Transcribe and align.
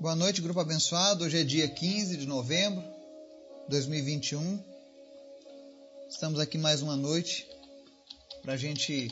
Boa 0.00 0.14
noite, 0.14 0.40
grupo 0.40 0.60
abençoado. 0.60 1.24
Hoje 1.24 1.40
é 1.40 1.42
dia 1.42 1.68
15 1.68 2.18
de 2.18 2.24
novembro 2.24 2.80
de 3.64 3.70
2021. 3.70 4.62
Estamos 6.08 6.38
aqui 6.38 6.56
mais 6.56 6.82
uma 6.82 6.96
noite 6.96 7.48
para 8.40 8.52
a 8.52 8.56
gente 8.56 9.08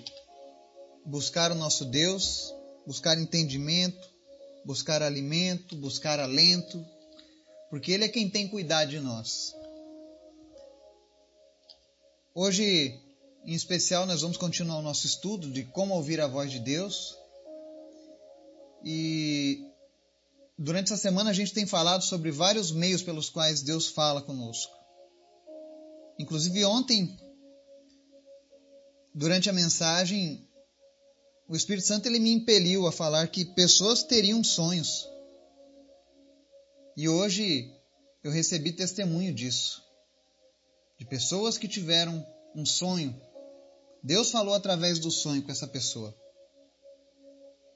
buscar 1.04 1.50
o 1.50 1.56
nosso 1.56 1.84
Deus, 1.86 2.54
buscar 2.86 3.18
entendimento, 3.18 4.08
buscar 4.64 5.02
alimento, 5.02 5.74
buscar 5.74 6.20
alento, 6.20 6.86
porque 7.68 7.90
Ele 7.90 8.04
é 8.04 8.08
quem 8.08 8.30
tem 8.30 8.46
cuidado 8.46 8.90
de 8.90 9.00
nós. 9.00 9.56
Hoje, 12.32 12.96
em 13.44 13.54
especial, 13.54 14.06
nós 14.06 14.20
vamos 14.20 14.36
continuar 14.36 14.78
o 14.78 14.82
nosso 14.82 15.04
estudo 15.04 15.50
de 15.50 15.64
como 15.64 15.94
ouvir 15.94 16.20
a 16.20 16.28
voz 16.28 16.48
de 16.48 16.60
Deus. 16.60 17.18
E 18.84 19.65
durante 20.58 20.92
essa 20.92 21.00
semana 21.00 21.30
a 21.30 21.32
gente 21.32 21.52
tem 21.52 21.66
falado 21.66 22.02
sobre 22.02 22.30
vários 22.30 22.72
meios 22.72 23.02
pelos 23.02 23.28
quais 23.28 23.62
Deus 23.62 23.88
fala 23.88 24.22
conosco. 24.22 24.72
Inclusive 26.18 26.64
ontem, 26.64 27.18
durante 29.14 29.50
a 29.50 29.52
mensagem, 29.52 30.48
o 31.48 31.54
Espírito 31.54 31.86
Santo 31.86 32.06
ele 32.06 32.18
me 32.18 32.32
impeliu 32.32 32.86
a 32.86 32.92
falar 32.92 33.28
que 33.28 33.44
pessoas 33.44 34.02
teriam 34.02 34.42
sonhos. 34.42 35.08
E 36.96 37.08
hoje 37.08 37.70
eu 38.24 38.32
recebi 38.32 38.72
testemunho 38.72 39.34
disso. 39.34 39.82
De 40.98 41.04
pessoas 41.04 41.58
que 41.58 41.68
tiveram 41.68 42.26
um 42.54 42.64
sonho. 42.64 43.14
Deus 44.02 44.30
falou 44.30 44.54
através 44.54 44.98
do 44.98 45.10
sonho 45.10 45.42
com 45.42 45.52
essa 45.52 45.66
pessoa. 45.66 46.16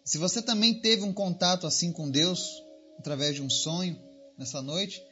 Se 0.05 0.17
você 0.17 0.41
também 0.41 0.81
teve 0.81 1.03
um 1.03 1.13
contato 1.13 1.67
assim 1.67 1.93
com 1.93 2.11
Deus, 2.11 2.63
através 3.01 3.35
de 3.35 3.43
um 3.43 3.51
sonho 3.51 4.01
nessa 4.39 4.63
noite, 4.63 5.03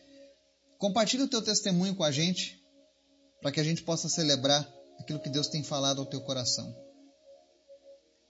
compartilhe 0.78 1.24
o 1.24 1.28
teu 1.28 1.42
testemunho 1.42 1.96
com 1.96 2.04
a 2.04 2.12
gente, 2.12 2.56
para 3.42 3.50
que 3.50 3.58
a 3.58 3.64
gente 3.64 3.82
possa 3.82 4.08
celebrar 4.08 4.66
aquilo 5.00 5.20
que 5.20 5.28
Deus 5.28 5.48
tem 5.48 5.64
falado 5.64 6.00
ao 6.00 6.06
teu 6.06 6.20
coração 6.20 6.88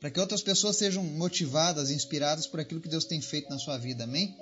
para 0.00 0.10
que 0.10 0.20
outras 0.20 0.42
pessoas 0.42 0.76
sejam 0.76 1.02
motivadas, 1.02 1.90
inspiradas 1.90 2.46
por 2.46 2.60
aquilo 2.60 2.80
que 2.80 2.88
Deus 2.88 3.04
tem 3.04 3.20
feito 3.20 3.50
na 3.50 3.58
sua 3.58 3.76
vida. 3.78 4.04
Amém? 4.04 4.36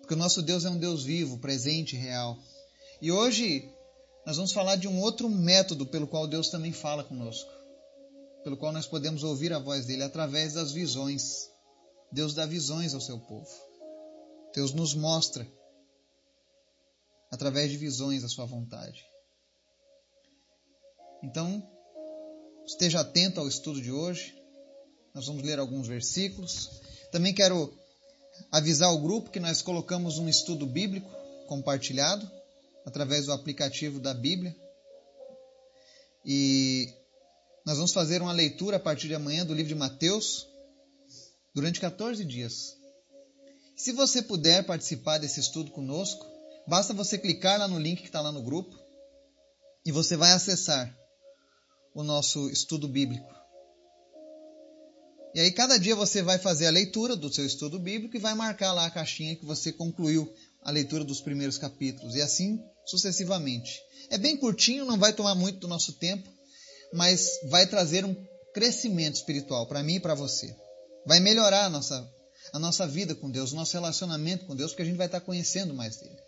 Porque 0.00 0.14
o 0.14 0.16
nosso 0.16 0.42
Deus 0.42 0.64
é 0.64 0.70
um 0.70 0.78
Deus 0.78 1.04
vivo, 1.04 1.38
presente, 1.38 1.96
real. 1.96 2.36
E 3.00 3.12
hoje 3.12 3.70
nós 4.26 4.36
vamos 4.36 4.52
falar 4.52 4.76
de 4.76 4.88
um 4.88 5.00
outro 5.00 5.28
método 5.28 5.86
pelo 5.86 6.08
qual 6.08 6.26
Deus 6.26 6.48
também 6.48 6.72
fala 6.72 7.04
conosco, 7.04 7.50
pelo 8.42 8.56
qual 8.56 8.72
nós 8.72 8.86
podemos 8.86 9.22
ouvir 9.22 9.52
a 9.52 9.58
voz 9.60 9.86
dele 9.86 10.02
através 10.02 10.54
das 10.54 10.72
visões. 10.72 11.48
Deus 12.12 12.34
dá 12.34 12.46
visões 12.46 12.94
ao 12.94 13.00
seu 13.00 13.18
povo. 13.18 13.50
Deus 14.54 14.72
nos 14.72 14.94
mostra 14.94 15.46
através 17.30 17.70
de 17.70 17.76
visões 17.76 18.24
a 18.24 18.28
sua 18.28 18.46
vontade. 18.46 19.04
Então, 21.22 21.62
Esteja 22.70 23.00
atento 23.00 23.40
ao 23.40 23.48
estudo 23.48 23.82
de 23.82 23.90
hoje. 23.90 24.32
Nós 25.12 25.26
vamos 25.26 25.42
ler 25.42 25.58
alguns 25.58 25.88
versículos. 25.88 26.70
Também 27.10 27.34
quero 27.34 27.76
avisar 28.52 28.92
o 28.92 29.00
grupo 29.00 29.28
que 29.28 29.40
nós 29.40 29.60
colocamos 29.60 30.18
um 30.18 30.28
estudo 30.28 30.64
bíblico 30.66 31.10
compartilhado 31.48 32.30
através 32.86 33.26
do 33.26 33.32
aplicativo 33.32 33.98
da 33.98 34.14
Bíblia. 34.14 34.54
E 36.24 36.94
nós 37.66 37.76
vamos 37.76 37.92
fazer 37.92 38.22
uma 38.22 38.32
leitura 38.32 38.76
a 38.76 38.80
partir 38.80 39.08
de 39.08 39.16
amanhã 39.16 39.44
do 39.44 39.52
livro 39.52 39.70
de 39.70 39.74
Mateus 39.74 40.46
durante 41.54 41.80
14 41.80 42.24
dias. 42.24 42.76
Se 43.76 43.92
você 43.92 44.22
puder 44.22 44.64
participar 44.64 45.18
desse 45.18 45.40
estudo 45.40 45.70
conosco, 45.70 46.26
basta 46.66 46.92
você 46.92 47.16
clicar 47.16 47.58
lá 47.58 47.66
no 47.66 47.78
link 47.78 48.00
que 48.00 48.06
está 48.06 48.20
lá 48.20 48.30
no 48.30 48.42
grupo 48.42 48.78
e 49.84 49.90
você 49.90 50.16
vai 50.16 50.32
acessar 50.32 50.94
o 51.94 52.02
nosso 52.02 52.50
estudo 52.50 52.86
bíblico. 52.86 53.40
E 55.34 55.40
aí, 55.40 55.52
cada 55.52 55.78
dia 55.78 55.94
você 55.94 56.22
vai 56.22 56.38
fazer 56.38 56.66
a 56.66 56.70
leitura 56.70 57.14
do 57.14 57.32
seu 57.32 57.46
estudo 57.46 57.78
bíblico 57.78 58.16
e 58.16 58.20
vai 58.20 58.34
marcar 58.34 58.72
lá 58.72 58.86
a 58.86 58.90
caixinha 58.90 59.36
que 59.36 59.46
você 59.46 59.72
concluiu 59.72 60.32
a 60.62 60.70
leitura 60.70 61.04
dos 61.04 61.20
primeiros 61.20 61.56
capítulos, 61.56 62.16
e 62.16 62.20
assim 62.20 62.62
sucessivamente. 62.84 63.80
É 64.10 64.18
bem 64.18 64.36
curtinho, 64.36 64.84
não 64.84 64.98
vai 64.98 65.12
tomar 65.12 65.34
muito 65.34 65.60
do 65.60 65.68
nosso 65.68 65.92
tempo, 65.94 66.28
mas 66.92 67.30
vai 67.48 67.66
trazer 67.66 68.04
um 68.04 68.14
crescimento 68.52 69.14
espiritual 69.14 69.66
para 69.66 69.82
mim 69.82 69.94
e 69.94 70.00
para 70.00 70.14
você. 70.14 70.54
Vai 71.06 71.20
melhorar 71.20 71.66
a 71.66 71.70
nossa, 71.70 72.08
a 72.52 72.58
nossa 72.58 72.86
vida 72.86 73.14
com 73.14 73.30
Deus, 73.30 73.52
o 73.52 73.56
nosso 73.56 73.72
relacionamento 73.72 74.46
com 74.46 74.54
Deus, 74.54 74.70
porque 74.72 74.82
a 74.82 74.86
gente 74.86 74.96
vai 74.96 75.06
estar 75.06 75.20
conhecendo 75.20 75.74
mais 75.74 75.96
dele. 75.96 76.18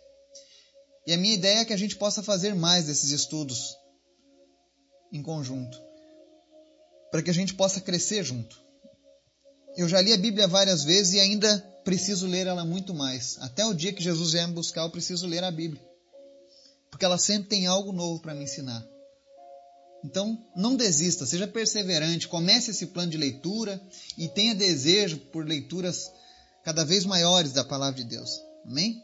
E 1.05 1.13
a 1.13 1.17
minha 1.17 1.33
ideia 1.33 1.59
é 1.59 1.65
que 1.65 1.73
a 1.73 1.77
gente 1.77 1.95
possa 1.95 2.23
fazer 2.23 2.55
mais 2.55 2.85
desses 2.85 3.11
estudos 3.11 3.75
em 5.11 5.21
conjunto, 5.21 5.77
para 7.11 7.21
que 7.21 7.29
a 7.29 7.33
gente 7.33 7.53
possa 7.53 7.81
crescer 7.81 8.23
junto. 8.23 8.61
Eu 9.75 9.87
já 9.89 10.01
li 10.01 10.13
a 10.13 10.17
Bíblia 10.17 10.47
várias 10.47 10.83
vezes 10.83 11.13
e 11.13 11.19
ainda 11.19 11.59
preciso 11.83 12.27
ler 12.27 12.47
ela 12.47 12.63
muito 12.63 12.93
mais. 12.93 13.37
Até 13.39 13.65
o 13.65 13.73
dia 13.73 13.91
que 13.91 14.03
Jesus 14.03 14.31
vier 14.31 14.47
me 14.47 14.53
buscar, 14.53 14.81
eu 14.81 14.89
preciso 14.89 15.27
ler 15.27 15.43
a 15.43 15.51
Bíblia. 15.51 15.83
Porque 16.89 17.05
ela 17.05 17.17
sempre 17.17 17.49
tem 17.49 17.65
algo 17.65 17.91
novo 17.91 18.21
para 18.21 18.33
me 18.33 18.43
ensinar. 18.43 18.85
Então, 20.03 20.45
não 20.55 20.75
desista, 20.75 21.25
seja 21.25 21.47
perseverante, 21.47 22.27
comece 22.27 22.71
esse 22.71 22.87
plano 22.87 23.11
de 23.11 23.17
leitura 23.17 23.81
e 24.17 24.27
tenha 24.27 24.53
desejo 24.53 25.17
por 25.31 25.47
leituras 25.47 26.11
cada 26.63 26.83
vez 26.83 27.05
maiores 27.05 27.53
da 27.53 27.63
palavra 27.63 28.03
de 28.03 28.09
Deus. 28.09 28.29
Amém? 28.65 29.01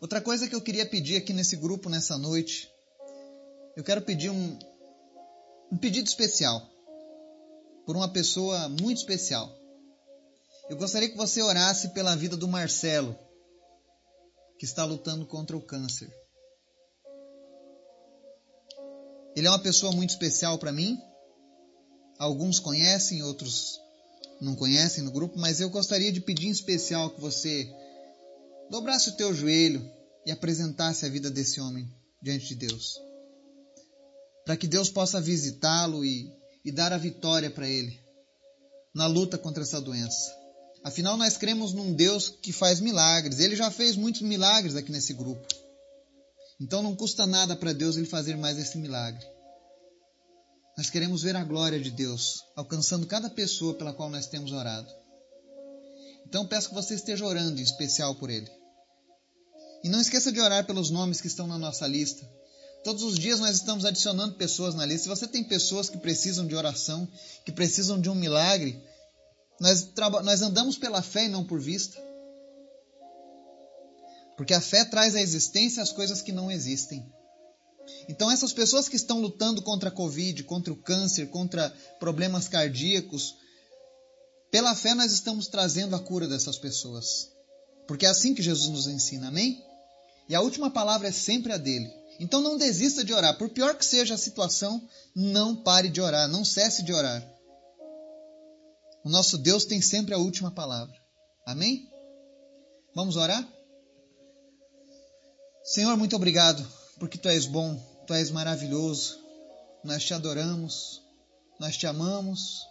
Outra 0.00 0.20
coisa 0.20 0.46
que 0.46 0.54
eu 0.54 0.60
queria 0.60 0.86
pedir 0.86 1.16
aqui 1.16 1.32
nesse 1.32 1.56
grupo 1.56 1.88
nessa 1.88 2.18
noite 2.18 2.68
eu 3.78 3.84
quero 3.84 4.02
pedir 4.02 4.28
um, 4.28 4.58
um 5.70 5.78
pedido 5.78 6.08
especial 6.08 6.68
por 7.86 7.94
uma 7.94 8.12
pessoa 8.12 8.68
muito 8.68 8.96
especial. 8.96 9.56
Eu 10.68 10.76
gostaria 10.76 11.08
que 11.08 11.16
você 11.16 11.40
orasse 11.40 11.90
pela 11.90 12.16
vida 12.16 12.36
do 12.36 12.48
Marcelo, 12.48 13.16
que 14.58 14.64
está 14.64 14.84
lutando 14.84 15.24
contra 15.24 15.56
o 15.56 15.62
câncer. 15.62 16.12
Ele 19.36 19.46
é 19.46 19.50
uma 19.50 19.58
pessoa 19.58 19.92
muito 19.92 20.10
especial 20.10 20.58
para 20.58 20.72
mim. 20.72 20.98
Alguns 22.18 22.58
conhecem, 22.58 23.22
outros 23.22 23.78
não 24.40 24.54
conhecem 24.54 25.04
no 25.04 25.10
grupo, 25.10 25.38
mas 25.38 25.60
eu 25.60 25.70
gostaria 25.70 26.12
de 26.12 26.20
pedir 26.20 26.48
em 26.48 26.50
especial 26.50 27.10
que 27.10 27.20
você 27.20 27.68
dobrasse 28.70 29.10
o 29.10 29.16
teu 29.16 29.34
joelho 29.34 29.88
e 30.26 30.30
apresentasse 30.30 31.06
a 31.06 31.08
vida 31.08 31.30
desse 31.30 31.60
homem 31.60 31.88
diante 32.22 32.48
de 32.48 32.54
Deus 32.54 33.08
para 34.48 34.56
que 34.56 34.66
Deus 34.66 34.88
possa 34.88 35.20
visitá-lo 35.20 36.02
e, 36.02 36.32
e 36.64 36.72
dar 36.72 36.90
a 36.90 36.96
vitória 36.96 37.50
para 37.50 37.68
ele 37.68 38.00
na 38.94 39.06
luta 39.06 39.36
contra 39.36 39.62
essa 39.62 39.78
doença. 39.78 40.34
Afinal, 40.82 41.18
nós 41.18 41.36
cremos 41.36 41.74
num 41.74 41.92
Deus 41.92 42.30
que 42.40 42.50
faz 42.50 42.80
milagres. 42.80 43.40
Ele 43.40 43.54
já 43.54 43.70
fez 43.70 43.94
muitos 43.94 44.22
milagres 44.22 44.74
aqui 44.74 44.90
nesse 44.90 45.12
grupo. 45.12 45.46
Então 46.60 46.82
não 46.82 46.96
custa 46.96 47.26
nada 47.26 47.54
para 47.54 47.72
Deus 47.72 47.96
ele 47.96 48.06
fazer 48.06 48.36
mais 48.36 48.58
esse 48.58 48.78
milagre. 48.78 49.24
Nós 50.76 50.90
queremos 50.90 51.22
ver 51.22 51.36
a 51.36 51.44
glória 51.44 51.80
de 51.80 51.90
Deus 51.90 52.44
alcançando 52.56 53.06
cada 53.06 53.30
pessoa 53.30 53.74
pela 53.74 53.92
qual 53.92 54.10
nós 54.10 54.26
temos 54.26 54.52
orado. 54.52 54.88
Então 56.26 56.46
peço 56.46 56.68
que 56.68 56.74
você 56.74 56.94
esteja 56.94 57.24
orando 57.24 57.60
em 57.60 57.64
especial 57.64 58.14
por 58.14 58.30
ele. 58.30 58.50
E 59.82 59.88
não 59.88 60.00
esqueça 60.00 60.32
de 60.32 60.40
orar 60.40 60.66
pelos 60.66 60.90
nomes 60.90 61.20
que 61.20 61.26
estão 61.26 61.46
na 61.46 61.58
nossa 61.58 61.86
lista. 61.86 62.28
Todos 62.84 63.02
os 63.02 63.18
dias 63.18 63.40
nós 63.40 63.56
estamos 63.56 63.84
adicionando 63.84 64.34
pessoas 64.34 64.74
na 64.74 64.84
lista. 64.84 65.04
Se 65.04 65.08
você 65.08 65.26
tem 65.26 65.44
pessoas 65.44 65.88
que 65.88 65.98
precisam 65.98 66.46
de 66.46 66.54
oração, 66.54 67.08
que 67.44 67.52
precisam 67.52 68.00
de 68.00 68.08
um 68.08 68.14
milagre, 68.14 68.82
nós, 69.60 69.88
nós 70.24 70.42
andamos 70.42 70.76
pela 70.76 71.02
fé 71.02 71.24
e 71.24 71.28
não 71.28 71.44
por 71.44 71.60
vista. 71.60 72.00
Porque 74.38 74.54
a 74.54 74.60
fé 74.60 74.84
traz 74.84 75.16
à 75.16 75.20
existência 75.20 75.82
as 75.82 75.90
coisas 75.90 76.22
que 76.22 76.30
não 76.30 76.48
existem. 76.48 77.04
Então, 78.08 78.30
essas 78.30 78.52
pessoas 78.52 78.88
que 78.88 78.94
estão 78.94 79.20
lutando 79.20 79.60
contra 79.62 79.88
a 79.88 79.92
Covid, 79.92 80.44
contra 80.44 80.72
o 80.72 80.76
câncer, 80.76 81.28
contra 81.28 81.68
problemas 81.98 82.46
cardíacos, 82.46 83.34
pela 84.48 84.76
fé 84.76 84.94
nós 84.94 85.10
estamos 85.10 85.48
trazendo 85.48 85.96
a 85.96 85.98
cura 85.98 86.28
dessas 86.28 86.56
pessoas. 86.56 87.32
Porque 87.88 88.06
é 88.06 88.08
assim 88.08 88.32
que 88.32 88.40
Jesus 88.40 88.68
nos 88.68 88.86
ensina, 88.86 89.26
amém? 89.26 89.60
E 90.28 90.36
a 90.36 90.40
última 90.40 90.70
palavra 90.70 91.08
é 91.08 91.12
sempre 91.12 91.52
a 91.52 91.56
dele. 91.56 91.90
Então 92.20 92.40
não 92.40 92.56
desista 92.56 93.02
de 93.02 93.12
orar. 93.12 93.36
Por 93.36 93.48
pior 93.48 93.76
que 93.76 93.84
seja 93.84 94.14
a 94.14 94.18
situação, 94.18 94.80
não 95.16 95.56
pare 95.56 95.88
de 95.88 96.00
orar, 96.00 96.28
não 96.28 96.44
cesse 96.44 96.84
de 96.84 96.92
orar. 96.92 97.28
O 99.04 99.08
nosso 99.08 99.36
Deus 99.36 99.64
tem 99.64 99.82
sempre 99.82 100.14
a 100.14 100.18
última 100.18 100.52
palavra. 100.52 100.94
Amém? 101.44 101.88
Vamos 102.94 103.16
orar? 103.16 103.57
Senhor, 105.68 105.98
muito 105.98 106.16
obrigado, 106.16 106.66
porque 106.98 107.18
tu 107.18 107.28
és 107.28 107.44
bom, 107.44 107.76
tu 108.06 108.14
és 108.14 108.30
maravilhoso. 108.30 109.18
Nós 109.84 110.02
te 110.02 110.14
adoramos, 110.14 111.02
nós 111.60 111.76
te 111.76 111.86
amamos, 111.86 112.62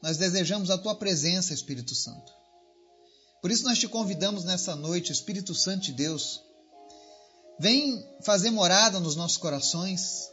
nós 0.00 0.18
desejamos 0.18 0.70
a 0.70 0.78
tua 0.78 0.94
presença, 0.94 1.52
Espírito 1.52 1.96
Santo. 1.96 2.32
Por 3.40 3.50
isso 3.50 3.64
nós 3.64 3.76
te 3.76 3.88
convidamos 3.88 4.44
nessa 4.44 4.76
noite, 4.76 5.10
Espírito 5.10 5.52
Santo 5.52 5.86
de 5.86 5.94
Deus, 5.94 6.40
vem 7.58 8.00
fazer 8.20 8.52
morada 8.52 9.00
nos 9.00 9.16
nossos 9.16 9.36
corações, 9.36 10.30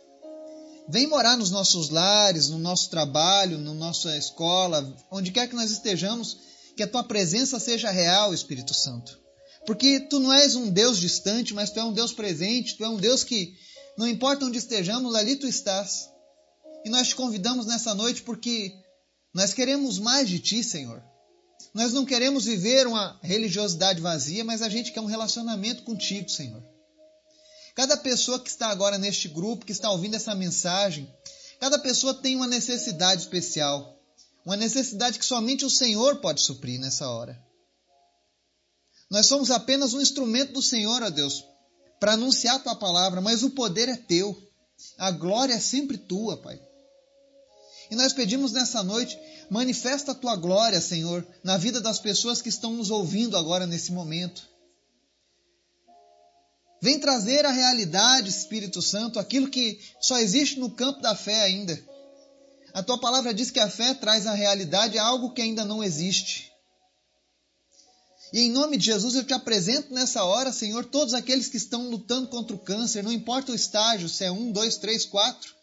vem 0.88 1.08
morar 1.08 1.38
nos 1.38 1.50
nossos 1.50 1.90
lares, 1.90 2.50
no 2.50 2.60
nosso 2.60 2.92
trabalho, 2.92 3.58
na 3.58 3.74
nossa 3.74 4.16
escola, 4.16 4.96
onde 5.10 5.32
quer 5.32 5.50
que 5.50 5.56
nós 5.56 5.72
estejamos, 5.72 6.38
que 6.78 6.84
a 6.84 6.88
tua 6.88 7.04
presença 7.04 7.60
seja 7.60 7.90
real, 7.90 8.32
Espírito 8.32 8.76
Santo. 8.76 9.29
Porque 9.70 10.00
tu 10.00 10.20
não 10.20 10.34
és 10.34 10.56
um 10.56 10.68
Deus 10.72 10.98
distante, 10.98 11.54
mas 11.54 11.70
tu 11.70 11.80
é 11.80 11.84
um 11.84 11.94
Deus 11.94 12.12
presente, 12.12 12.76
tu 12.76 12.84
é 12.84 12.90
um 12.90 12.98
Deus 12.98 13.24
que, 13.24 13.56
não 13.96 14.08
importa 14.08 14.44
onde 14.44 14.58
estejamos, 14.58 15.14
ali 15.14 15.36
tu 15.36 15.46
estás. 15.46 16.10
E 16.84 16.90
nós 16.90 17.10
te 17.10 17.16
convidamos 17.16 17.68
nessa 17.68 17.94
noite 17.94 18.24
porque 18.24 18.74
nós 19.32 19.54
queremos 19.54 20.00
mais 20.00 20.28
de 20.28 20.40
ti, 20.40 20.64
Senhor. 20.64 21.04
Nós 21.72 21.94
não 21.94 22.04
queremos 22.04 22.46
viver 22.46 22.88
uma 22.88 23.20
religiosidade 23.22 24.02
vazia, 24.02 24.44
mas 24.44 24.64
a 24.64 24.70
gente 24.70 24.92
quer 24.92 25.02
um 25.02 25.06
relacionamento 25.06 25.84
contigo, 25.84 26.28
Senhor. 26.28 26.64
Cada 27.76 27.96
pessoa 27.96 28.40
que 28.40 28.50
está 28.50 28.70
agora 28.70 28.98
neste 28.98 29.28
grupo, 29.28 29.68
que 29.68 29.72
está 29.72 29.92
ouvindo 29.92 30.16
essa 30.16 30.34
mensagem, 30.34 31.08
cada 31.60 31.78
pessoa 31.78 32.16
tem 32.16 32.36
uma 32.36 32.48
necessidade 32.48 33.22
especial, 33.22 34.02
uma 34.44 34.58
necessidade 34.58 35.20
que 35.20 35.26
somente 35.28 35.64
o 35.64 35.70
Senhor 35.70 36.16
pode 36.16 36.42
suprir 36.42 36.80
nessa 36.80 37.08
hora. 37.08 37.49
Nós 39.10 39.26
somos 39.26 39.50
apenas 39.50 39.94
um 39.94 40.02
instrumento 40.02 40.54
do 40.54 40.62
Senhor, 40.62 41.02
ó 41.02 41.10
Deus, 41.10 41.44
para 42.00 42.14
anunciar 42.14 42.56
a 42.56 42.60
tua 42.60 42.76
palavra, 42.76 43.20
mas 43.20 43.44
o 43.44 43.50
poder 43.50 43.90
é 43.90 43.96
teu. 43.96 44.38
A 44.98 45.12
glória 45.12 45.54
é 45.54 45.60
sempre 45.60 45.98
tua, 45.98 46.38
Pai. 46.38 46.60
E 47.90 47.96
nós 47.96 48.14
pedimos 48.14 48.52
nessa 48.52 48.84
noite, 48.84 49.20
manifesta 49.50 50.12
a 50.12 50.16
tua 50.16 50.36
glória, 50.36 50.80
Senhor, 50.80 51.26
na 51.44 51.58
vida 51.58 51.82
das 51.82 52.00
pessoas 52.00 52.42
que 52.42 52.50
estão 52.50 52.74
nos 52.74 52.92
ouvindo 52.92 53.36
agora 53.36 53.66
nesse 53.66 53.92
momento. 53.92 54.48
Vem 56.82 57.00
trazer 57.00 57.46
a 57.46 57.52
realidade, 57.52 58.30
Espírito 58.30 58.82
Santo, 58.82 59.20
aquilo 59.20 59.50
que 59.50 59.80
só 60.00 60.18
existe 60.20 60.60
no 60.60 60.72
campo 60.72 61.02
da 61.02 61.16
fé 61.16 61.42
ainda. 61.42 61.78
A 62.74 62.84
tua 62.84 63.00
palavra 63.00 63.34
diz 63.34 63.50
que 63.52 63.60
a 63.60 63.70
fé 63.70 63.94
traz 63.96 64.28
a 64.28 64.34
realidade 64.34 64.98
algo 64.98 65.34
que 65.34 65.42
ainda 65.42 65.66
não 65.66 65.84
existe. 65.84 66.50
E 68.32 68.42
em 68.42 68.52
nome 68.52 68.78
de 68.78 68.86
Jesus 68.86 69.16
eu 69.16 69.24
te 69.24 69.34
apresento 69.34 69.94
nessa 69.94 70.24
hora, 70.24 70.52
Senhor, 70.52 70.86
todos 70.86 71.14
aqueles 71.14 71.48
que 71.48 71.58
estão 71.58 71.90
lutando 71.90 72.28
contra 72.28 72.56
o 72.56 72.60
câncer, 72.60 73.04
não 73.04 73.12
importa 73.12 73.52
o 73.52 73.56
estágio, 73.56 74.08
se 74.08 74.24
é 74.24 74.32
um, 74.32 74.52
dois, 74.52 74.78
três, 74.78 75.06
quatro, 75.06 75.56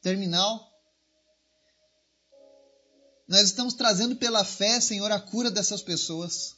terminal. 0.00 0.68
Nós 3.28 3.42
estamos 3.42 3.74
trazendo 3.74 4.16
pela 4.16 4.44
fé, 4.44 4.80
Senhor, 4.80 5.10
a 5.10 5.20
cura 5.20 5.50
dessas 5.50 5.82
pessoas. 5.82 6.56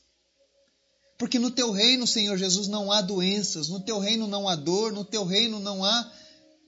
Porque 1.19 1.38
no 1.38 1.50
teu 1.50 1.70
reino, 1.70 2.06
Senhor 2.06 2.36
Jesus, 2.36 2.69
não 2.69 2.93
há 2.93 3.00
doenças, 3.00 3.69
no 3.69 3.81
teu 3.81 3.98
reino 3.98 4.26
não 4.26 4.48
há 4.48 4.54
dor, 4.54 4.93
no 4.93 5.04
teu 5.04 5.25
reino 5.25 5.58
não 5.58 5.84
há 5.84 6.12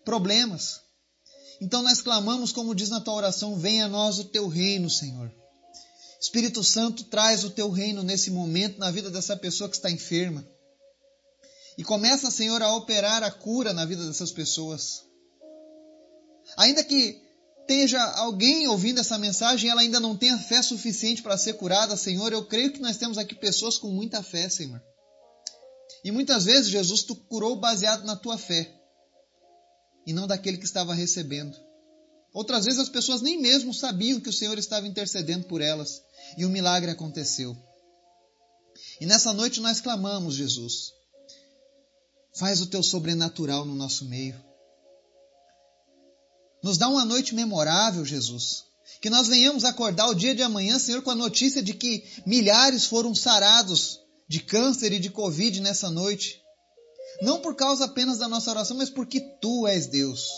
problemas. 0.05 0.81
Então 1.61 1.83
nós 1.83 2.03
clamamos, 2.03 2.53
como 2.53 2.75
diz 2.75 2.89
na 2.89 3.01
tua 3.01 3.15
oração: 3.15 3.57
venha 3.57 3.87
a 3.87 3.89
nós 3.89 4.19
o 4.19 4.25
teu 4.25 4.49
reino, 4.49 4.91
Senhor. 4.91 5.33
Espírito 6.23 6.63
Santo, 6.63 7.03
traz 7.05 7.43
o 7.43 7.51
teu 7.51 7.69
reino 7.69 8.05
nesse 8.05 8.31
momento 8.31 8.79
na 8.79 8.93
vida 8.93 9.11
dessa 9.11 9.37
pessoa 9.37 9.69
que 9.69 9.75
está 9.75 9.91
enferma. 9.91 10.47
E 11.77 11.83
começa, 11.83 12.31
Senhor, 12.31 12.63
a 12.63 12.77
operar 12.77 13.25
a 13.25 13.31
cura 13.31 13.73
na 13.73 13.85
vida 13.85 14.07
dessas 14.07 14.31
pessoas. 14.31 15.05
Ainda 16.57 16.85
que 16.85 17.21
esteja 17.63 18.01
alguém 18.19 18.69
ouvindo 18.69 19.01
essa 19.01 19.19
mensagem 19.19 19.69
ela 19.69 19.81
ainda 19.81 19.99
não 19.99 20.17
tenha 20.17 20.39
fé 20.39 20.63
suficiente 20.63 21.23
para 21.23 21.37
ser 21.37 21.55
curada, 21.55 21.97
Senhor, 21.97 22.33
eu 22.33 22.45
creio 22.45 22.73
que 22.73 22.81
nós 22.81 22.97
temos 22.97 23.19
aqui 23.19 23.35
pessoas 23.35 23.77
com 23.77 23.89
muita 23.89 24.23
fé, 24.23 24.49
Senhor. 24.49 24.81
E 26.05 26.13
muitas 26.13 26.45
vezes, 26.45 26.71
Jesus, 26.71 27.03
tu 27.03 27.17
curou 27.17 27.57
baseado 27.57 28.05
na 28.05 28.15
tua 28.15 28.39
fé 28.39 28.73
e 30.07 30.13
não 30.13 30.29
daquele 30.29 30.59
que 30.59 30.65
estava 30.65 30.95
recebendo. 30.95 31.57
Outras 32.33 32.65
vezes 32.65 32.81
as 32.81 32.89
pessoas 32.89 33.21
nem 33.21 33.41
mesmo 33.41 33.75
sabiam 33.75 34.21
que 34.21 34.29
o 34.29 34.33
Senhor 34.33 34.59
estava 34.59 34.87
intercedendo 34.87 35.47
por 35.47 35.61
elas 35.61 36.03
e 36.37 36.47
o 36.47 36.51
milagre 36.51 36.91
aconteceu. 36.91 37.57
E 39.01 39.07
nessa 39.07 39.33
noite 39.33 39.61
nós 39.61 39.81
clamamos, 39.81 40.35
Jesus, 40.35 40.93
faz 42.35 42.61
o 42.61 42.67
teu 42.67 42.83
sobrenatural 42.83 43.65
no 43.65 43.75
nosso 43.75 44.07
meio. 44.07 44.43
Nos 46.63 46.79
dá 46.79 46.89
uma 46.89 47.05
noite 47.05 47.35
memorável, 47.35 48.05
Jesus. 48.05 48.65
Que 49.01 49.11
nós 49.11 49.27
venhamos 49.27 49.65
acordar 49.65 50.09
o 50.09 50.15
dia 50.15 50.35
de 50.35 50.43
amanhã, 50.43 50.79
Senhor, 50.79 51.03
com 51.03 51.11
a 51.11 51.15
notícia 51.15 51.61
de 51.61 51.75
que 51.75 52.05
milhares 52.25 52.87
foram 52.87 53.15
sarados 53.15 53.99
de 54.29 54.41
câncer 54.41 54.93
e 54.93 55.01
de 55.01 55.11
Covid 55.11 55.61
nessa 55.61 55.91
noite. 55.91 56.41
Não 57.21 57.41
por 57.41 57.57
causa 57.57 57.85
apenas 57.85 58.19
da 58.19 58.29
nossa 58.29 58.51
oração, 58.51 58.77
mas 58.77 58.89
porque 58.89 59.21
Tu 59.21 59.67
és 59.67 59.89
Deus. 59.89 60.29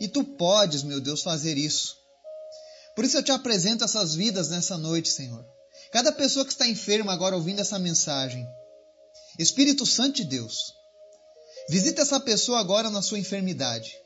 E 0.00 0.08
Tu 0.08 0.24
podes, 0.24 0.82
meu 0.82 1.00
Deus, 1.00 1.22
fazer 1.22 1.56
isso. 1.56 1.96
Por 2.94 3.04
isso 3.04 3.16
eu 3.16 3.22
te 3.22 3.30
apresento 3.30 3.84
essas 3.84 4.14
vidas 4.14 4.48
nessa 4.48 4.76
noite, 4.76 5.08
Senhor. 5.08 5.44
Cada 5.92 6.12
pessoa 6.12 6.44
que 6.44 6.52
está 6.52 6.66
enferma 6.66 7.12
agora 7.12 7.36
ouvindo 7.36 7.60
essa 7.60 7.78
mensagem. 7.78 8.46
Espírito 9.38 9.86
Santo 9.86 10.16
de 10.16 10.24
Deus, 10.24 10.74
visita 11.68 12.02
essa 12.02 12.18
pessoa 12.18 12.58
agora 12.58 12.90
na 12.90 13.00
sua 13.00 13.18
enfermidade. 13.18 13.96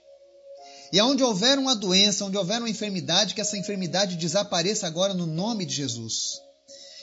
E 0.93 1.01
aonde 1.01 1.23
houver 1.23 1.59
uma 1.59 1.75
doença, 1.75 2.27
onde 2.27 2.37
houver 2.37 2.59
uma 2.59 2.69
enfermidade, 2.69 3.35
que 3.35 3.41
essa 3.41 3.57
enfermidade 3.57 4.17
desapareça 4.17 4.87
agora 4.87 5.15
no 5.15 5.25
nome 5.25 5.65
de 5.65 5.75
Jesus. 5.75 6.43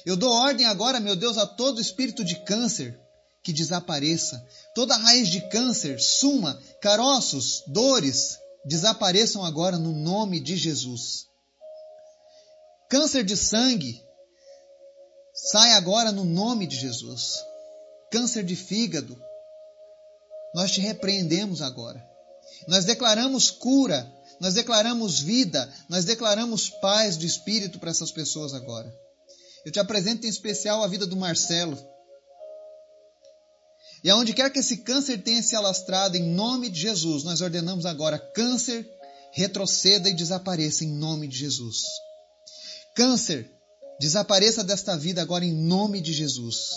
Eu 0.06 0.16
dou 0.16 0.30
ordem 0.30 0.68
agora, 0.68 1.00
meu 1.00 1.16
Deus, 1.16 1.38
a 1.40 1.48
todo 1.48 1.82
espírito 1.82 2.24
de 2.24 2.36
câncer 2.46 3.00
que 3.44 3.52
desapareça. 3.52 4.46
Toda 4.76 4.96
raiz 4.96 5.28
de 5.30 5.42
câncer, 5.50 6.00
suma, 6.00 6.62
caroços, 6.82 7.64
dores, 7.68 8.38
desapareçam 8.66 9.44
agora 9.44 9.78
no 9.78 9.92
nome 9.92 10.40
de 10.40 10.56
Jesus. 10.56 11.28
Câncer 12.90 13.24
de 13.24 13.38
sangue, 13.38 14.04
sai 15.34 15.74
agora 15.74 16.12
no 16.12 16.26
nome 16.26 16.68
de 16.68 16.76
Jesus. 16.76 17.44
Câncer 18.12 18.44
de 18.44 18.56
fígado, 18.56 19.22
nós 20.54 20.72
te 20.72 20.82
repreendemos 20.82 21.62
agora. 21.62 22.04
Nós 22.68 22.86
declaramos 22.86 23.52
cura, 23.52 24.12
nós 24.40 24.54
declaramos 24.54 25.20
vida, 25.20 25.72
nós 25.88 26.06
declaramos 26.06 26.70
paz 26.70 27.18
de 27.18 27.28
espírito 27.28 27.80
para 27.80 27.92
essas 27.92 28.12
pessoas 28.12 28.54
agora. 28.54 28.92
Eu 29.66 29.72
te 29.72 29.80
apresento 29.80 30.26
em 30.26 30.30
especial 30.30 30.84
a 30.84 30.88
vida 30.88 31.06
do 31.06 31.16
Marcelo. 31.16 31.78
E 34.04 34.10
aonde 34.10 34.34
quer 34.34 34.50
que 34.50 34.60
esse 34.60 34.78
câncer 34.78 35.22
tenha 35.22 35.44
se 35.44 35.56
alastrado, 35.56 36.16
em 36.16 36.24
nome 36.24 36.70
de 36.70 36.80
Jesus, 36.80 37.24
nós 37.24 37.42
ordenamos 37.42 37.86
agora: 37.86 38.18
câncer, 38.18 38.88
retroceda 39.32 40.10
e 40.10 40.14
desapareça 40.14 40.86
em 40.86 40.92
nome 40.92 41.28
de 41.28 41.38
Jesus. 41.38 41.84
Câncer, 42.96 43.50
desapareça 44.00 44.64
desta 44.64 44.98
vida 44.98 45.22
agora 45.22 45.46
em 45.46 45.54
nome 45.54 46.02
de 46.02 46.14
Jesus. 46.14 46.70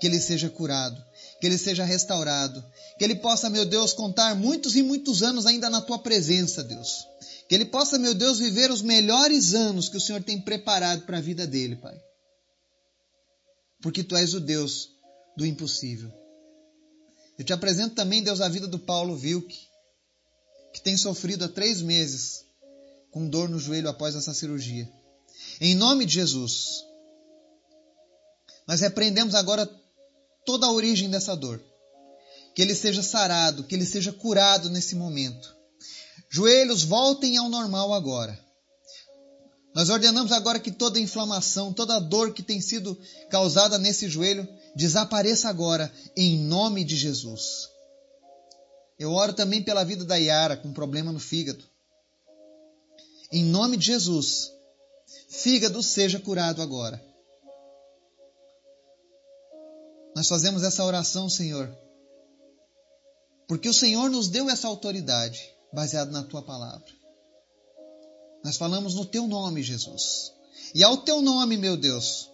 Que 0.00 0.06
ele 0.06 0.18
seja 0.18 0.50
curado, 0.50 1.00
que 1.40 1.46
ele 1.46 1.56
seja 1.56 1.84
restaurado, 1.84 2.64
que 2.98 3.04
ele 3.04 3.14
possa, 3.16 3.48
meu 3.48 3.64
Deus, 3.64 3.92
contar 3.92 4.34
muitos 4.34 4.74
e 4.74 4.82
muitos 4.82 5.22
anos 5.22 5.46
ainda 5.46 5.70
na 5.70 5.80
tua 5.80 5.98
presença, 5.98 6.64
Deus. 6.64 7.06
Que 7.48 7.54
ele 7.54 7.66
possa, 7.66 7.98
meu 7.98 8.14
Deus, 8.14 8.38
viver 8.38 8.70
os 8.70 8.82
melhores 8.82 9.54
anos 9.54 9.88
que 9.88 9.96
o 9.96 10.00
Senhor 10.00 10.22
tem 10.22 10.40
preparado 10.40 11.02
para 11.02 11.18
a 11.18 11.20
vida 11.20 11.46
dele, 11.46 11.76
Pai. 11.76 11.96
Porque 13.80 14.02
tu 14.02 14.16
és 14.16 14.34
o 14.34 14.40
Deus 14.40 14.88
do 15.36 15.46
impossível. 15.46 16.21
Eu 17.38 17.44
te 17.44 17.52
apresento 17.52 17.94
também, 17.94 18.22
Deus, 18.22 18.40
a 18.40 18.48
vida 18.48 18.66
do 18.66 18.78
Paulo 18.78 19.16
Vilk, 19.16 19.58
que 20.72 20.82
tem 20.82 20.96
sofrido 20.96 21.44
há 21.44 21.48
três 21.48 21.80
meses 21.80 22.44
com 23.10 23.28
dor 23.28 23.48
no 23.48 23.58
joelho 23.58 23.88
após 23.88 24.14
essa 24.14 24.32
cirurgia. 24.32 24.88
Em 25.60 25.74
nome 25.74 26.06
de 26.06 26.14
Jesus, 26.14 26.84
nós 28.66 28.80
repreendemos 28.80 29.34
agora 29.34 29.68
toda 30.44 30.66
a 30.66 30.72
origem 30.72 31.10
dessa 31.10 31.36
dor. 31.36 31.62
Que 32.54 32.62
ele 32.62 32.74
seja 32.74 33.02
sarado, 33.02 33.64
que 33.64 33.74
ele 33.74 33.86
seja 33.86 34.12
curado 34.12 34.68
nesse 34.68 34.94
momento. 34.94 35.54
Joelhos 36.30 36.82
voltem 36.82 37.36
ao 37.36 37.48
normal 37.48 37.92
agora. 37.92 38.38
Nós 39.74 39.88
ordenamos 39.88 40.32
agora 40.32 40.60
que 40.60 40.70
toda 40.70 41.00
inflamação, 41.00 41.72
toda 41.72 41.98
dor 41.98 42.34
que 42.34 42.42
tem 42.42 42.60
sido 42.60 42.98
causada 43.30 43.78
nesse 43.78 44.08
joelho 44.08 44.46
desapareça 44.76 45.48
agora, 45.48 45.90
em 46.16 46.38
nome 46.38 46.84
de 46.84 46.96
Jesus. 46.96 47.68
Eu 48.98 49.12
oro 49.12 49.32
também 49.32 49.62
pela 49.62 49.84
vida 49.84 50.04
da 50.04 50.16
Yara 50.16 50.56
com 50.56 50.72
problema 50.72 51.10
no 51.10 51.18
fígado. 51.18 51.64
Em 53.32 53.42
nome 53.44 53.78
de 53.78 53.86
Jesus, 53.86 54.52
fígado 55.28 55.82
seja 55.82 56.20
curado 56.20 56.60
agora. 56.60 57.02
Nós 60.14 60.28
fazemos 60.28 60.62
essa 60.62 60.84
oração, 60.84 61.30
Senhor, 61.30 61.74
porque 63.48 63.68
o 63.68 63.74
Senhor 63.74 64.10
nos 64.10 64.28
deu 64.28 64.50
essa 64.50 64.68
autoridade, 64.68 65.50
baseado 65.72 66.10
na 66.10 66.22
tua 66.22 66.42
palavra. 66.42 67.01
Nós 68.44 68.56
falamos 68.56 68.94
no 68.94 69.04
teu 69.04 69.26
nome, 69.26 69.62
Jesus. 69.62 70.32
E 70.74 70.82
ao 70.82 70.98
teu 70.98 71.20
nome, 71.20 71.56
meu 71.56 71.76
Deus, 71.76 72.30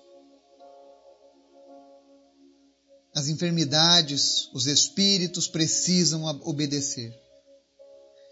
as 3.14 3.28
enfermidades, 3.28 4.48
os 4.54 4.66
espíritos 4.66 5.48
precisam 5.48 6.24
obedecer. 6.44 7.12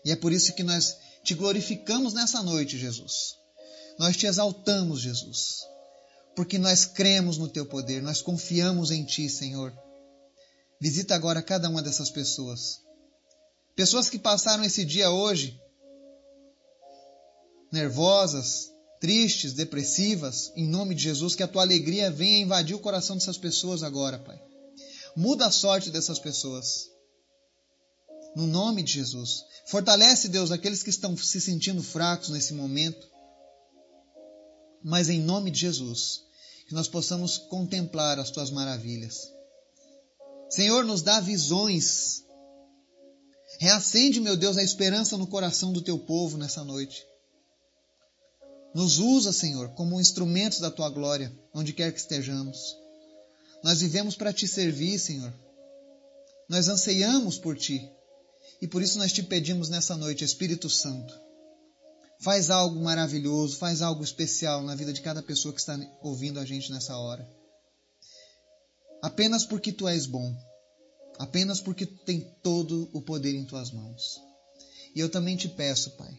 E 0.05 0.13
é 0.13 0.17
por 0.17 0.33
isso 0.33 0.55
que 0.55 0.63
nós 0.63 0.97
te 1.25 1.35
glorificamos 1.35 2.15
nessa 2.15 2.43
noite, 2.43 2.79
Jesus. 2.79 3.35
Nós 3.99 4.17
te 4.17 4.27
exaltamos, 4.27 5.01
Jesus, 5.01 5.63
porque 6.37 6.59
nós 6.59 6.85
cremos 6.85 7.37
no 7.37 7.49
teu 7.49 7.67
poder, 7.67 8.03
nós 8.03 8.23
confiamos 8.23 8.91
em 8.91 9.05
ti, 9.05 9.29
Senhor. 9.29 9.73
Visita 10.81 11.15
agora 11.15 11.43
cada 11.43 11.69
uma 11.69 11.83
dessas 11.83 12.11
pessoas. 12.11 12.79
Pessoas 13.75 14.09
que 14.09 14.19
passaram 14.19 14.65
esse 14.65 14.85
dia 14.85 15.11
hoje 15.11 15.59
nervosas, 17.73 18.71
tristes, 19.01 19.53
depressivas, 19.53 20.53
em 20.57 20.67
nome 20.67 20.95
de 20.95 21.03
Jesus, 21.03 21.35
que 21.35 21.43
a 21.43 21.49
tua 21.49 21.63
alegria 21.63 22.11
venha 22.11 22.39
invadir 22.39 22.75
o 22.75 22.81
coração 22.81 23.17
dessas 23.17 23.39
pessoas 23.39 23.83
agora, 23.83 24.19
Pai. 24.19 24.41
Muda 25.17 25.47
a 25.47 25.51
sorte 25.51 25.91
dessas 25.91 26.19
pessoas. 26.19 26.91
No 28.35 28.47
nome 28.47 28.83
de 28.83 28.93
Jesus. 28.93 29.45
Fortalece, 29.69 30.29
Deus, 30.29 30.51
aqueles 30.51 30.83
que 30.83 30.91
estão 30.91 31.17
se 31.17 31.41
sentindo 31.41 31.83
fracos 31.83 32.29
nesse 32.29 32.53
momento. 32.53 33.07
Mas 34.85 35.09
em 35.09 35.21
nome 35.21 35.51
de 35.51 35.61
Jesus, 35.61 36.21
que 36.69 36.75
nós 36.75 36.87
possamos 36.87 37.39
contemplar 37.39 38.19
as 38.19 38.31
tuas 38.31 38.51
maravilhas. 38.51 39.33
Senhor, 40.51 40.85
nos 40.85 41.03
dá 41.03 41.19
visões. 41.21 42.25
Reacende, 43.59 44.21
meu 44.21 44.37
Deus, 44.37 44.57
a 44.57 44.63
esperança 44.63 45.17
no 45.17 45.27
coração 45.27 45.73
do 45.73 45.81
teu 45.81 45.99
povo 45.99 46.37
nessa 46.37 46.63
noite. 46.63 47.05
Nos 48.77 48.99
usa, 48.99 49.33
Senhor, 49.33 49.71
como 49.71 49.99
instrumentos 49.99 50.61
da 50.61 50.71
tua 50.71 50.91
glória, 50.91 51.33
onde 51.55 51.73
quer 51.73 51.91
que 51.95 51.99
estejamos. 51.99 52.77
Nós 53.65 53.81
vivemos 53.81 54.15
para 54.17 54.35
te 54.35 54.47
servir, 54.47 54.99
Senhor. 54.99 55.33
Nós 56.47 56.69
anseiamos 56.69 57.39
por 57.39 57.57
ti. 57.57 57.91
E 58.61 58.69
por 58.69 58.83
isso 58.83 58.99
nós 58.99 59.15
te 59.15 59.23
pedimos 59.23 59.71
nessa 59.71 59.97
noite, 59.97 60.25
Espírito 60.25 60.69
Santo, 60.69 61.19
faz 62.21 62.51
algo 62.51 62.79
maravilhoso, 62.79 63.57
faz 63.57 63.81
algo 63.81 64.05
especial 64.05 64.63
na 64.63 64.75
vida 64.75 64.93
de 64.93 65.01
cada 65.01 65.23
pessoa 65.23 65.55
que 65.55 65.61
está 65.61 65.79
ouvindo 66.03 66.39
a 66.39 66.45
gente 66.45 66.71
nessa 66.71 66.99
hora. 66.99 67.27
Apenas 69.03 69.47
porque 69.47 69.73
tu 69.73 69.89
és 69.89 70.05
bom, 70.05 70.37
apenas 71.19 71.63
porque 71.63 71.87
tu 71.87 72.05
tem 72.05 72.21
todo 72.43 72.91
o 72.93 73.01
poder 73.01 73.35
em 73.35 73.47
tuas 73.47 73.71
mãos. 73.71 74.21
E 74.95 75.01
eu 75.01 75.09
também 75.09 75.35
te 75.35 75.49
peço, 75.49 75.93
Pai, 75.93 76.15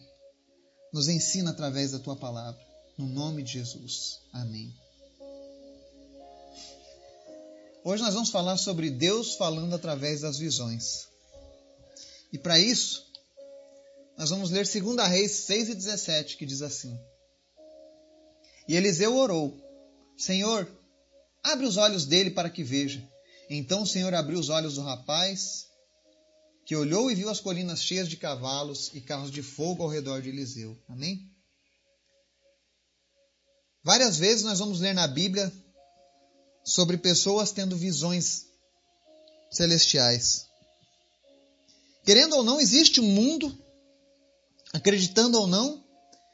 nos 0.94 1.08
ensina 1.08 1.52
através 1.52 1.92
da 1.92 2.00
tua 2.00 2.16
palavra. 2.16 2.60
No 2.98 3.08
nome 3.08 3.44
de 3.44 3.54
Jesus. 3.54 4.20
Amém. 4.34 4.74
Hoje 7.84 8.04
nós 8.04 8.14
vamos 8.14 8.30
falar 8.30 8.58
sobre 8.58 8.90
Deus 8.90 9.36
falando 9.36 9.74
através 9.74 10.22
das 10.22 10.38
visões. 10.38 11.08
E 12.34 12.38
para 12.38 12.60
isso, 12.60 13.06
nós 14.18 14.30
vamos 14.30 14.50
ler 14.50 14.68
2 14.68 15.08
Reis 15.08 15.32
6 15.32 15.70
e 15.70 15.76
17, 15.76 16.38
que 16.38 16.46
diz 16.46 16.62
assim: 16.62 17.00
E 18.68 18.76
Eliseu 18.76 19.16
orou: 19.16 19.56
Senhor, 20.18 20.68
abre 21.44 21.66
os 21.66 21.78
olhos 21.78 22.06
dele 22.06 22.32
para 22.32 22.50
que 22.50 22.64
veja. 22.64 23.02
Então 23.50 23.84
o 23.84 23.88
Senhor 23.88 24.14
abriu 24.14 24.40
os 24.40 24.50
olhos 24.50 24.76
do 24.76 24.82
rapaz 24.82 25.68
que 26.68 26.76
olhou 26.76 27.10
e 27.10 27.16
viu 27.16 27.30
as 27.30 27.40
colinas 27.40 27.82
cheias 27.82 28.10
de 28.10 28.18
cavalos 28.18 28.92
e 28.94 29.00
carros 29.00 29.32
de 29.32 29.42
fogo 29.42 29.84
ao 29.84 29.90
redor 29.90 30.22
de 30.22 30.28
Eliseu. 30.28 30.78
Amém? 30.90 31.32
Várias 33.82 34.18
vezes 34.18 34.44
nós 34.44 34.60
vamos 34.60 34.82
ler 34.82 34.94
na 34.94 35.08
Bíblia 35.08 35.50
sobre 36.66 36.98
pessoas 36.98 37.54
tendo 37.54 37.78
visões 37.78 38.48
celestiais. 39.50 40.46
Querendo 42.04 42.36
ou 42.36 42.44
não, 42.44 42.60
existe 42.60 43.00
um 43.00 43.08
mundo, 43.08 43.58
acreditando 44.74 45.40
ou 45.40 45.48
não, 45.48 45.82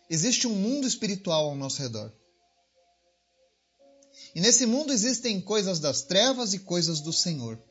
existe 0.10 0.48
um 0.48 0.56
mundo 0.56 0.88
espiritual 0.88 1.50
ao 1.50 1.56
nosso 1.56 1.80
redor. 1.80 2.12
E 4.34 4.42
nesse 4.42 4.66
mundo 4.66 4.92
existem 4.92 5.40
coisas 5.40 5.80
das 5.80 6.02
trevas 6.02 6.56
e 6.56 6.60
coisas 6.60 7.02
do 7.02 7.13
Senhor. 7.13 7.62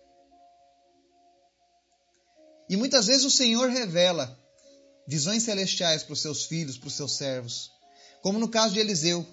E 2.73 2.76
muitas 2.76 3.07
vezes 3.07 3.26
o 3.26 3.31
Senhor 3.31 3.69
revela 3.69 4.35
visões 5.07 5.43
celestiais 5.43 6.02
para 6.02 6.14
os 6.14 6.23
seus 6.23 6.47
filhos, 6.47 6.79
para 6.79 6.88
os 6.88 6.95
seus 6.95 7.19
servos. 7.19 7.71
Como 8.23 8.38
no 8.38 8.49
caso 8.49 8.73
de 8.73 8.81
Eliseu. 8.81 9.26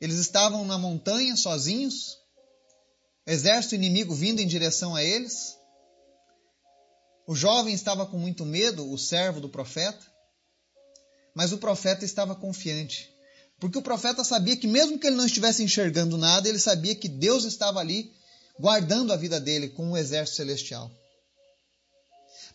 Eles 0.00 0.18
estavam 0.18 0.64
na 0.64 0.78
montanha 0.78 1.34
sozinhos, 1.34 2.16
exército 3.26 3.74
inimigo 3.74 4.14
vindo 4.14 4.38
em 4.38 4.46
direção 4.46 4.94
a 4.94 5.02
eles. 5.02 5.56
O 7.26 7.34
jovem 7.34 7.74
estava 7.74 8.06
com 8.06 8.16
muito 8.16 8.46
medo, 8.46 8.88
o 8.92 8.96
servo 8.96 9.40
do 9.40 9.48
profeta, 9.48 10.06
mas 11.34 11.50
o 11.50 11.58
profeta 11.58 12.04
estava 12.04 12.36
confiante, 12.36 13.10
porque 13.58 13.78
o 13.78 13.82
profeta 13.82 14.22
sabia 14.22 14.56
que, 14.56 14.68
mesmo 14.68 15.00
que 15.00 15.08
ele 15.08 15.16
não 15.16 15.26
estivesse 15.26 15.64
enxergando 15.64 16.16
nada, 16.16 16.48
ele 16.48 16.60
sabia 16.60 16.94
que 16.94 17.08
Deus 17.08 17.42
estava 17.42 17.80
ali 17.80 18.12
guardando 18.60 19.12
a 19.12 19.16
vida 19.16 19.40
dele 19.40 19.70
com 19.70 19.90
um 19.90 19.96
exército 19.96 20.36
celestial. 20.36 20.92